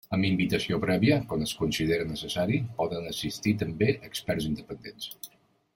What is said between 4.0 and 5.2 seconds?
experts independents.